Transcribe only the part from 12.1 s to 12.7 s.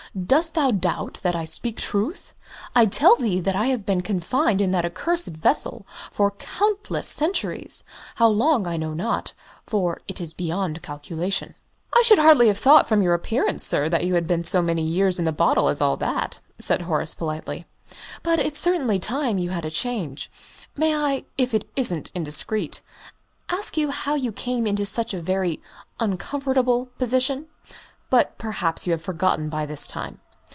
hardly have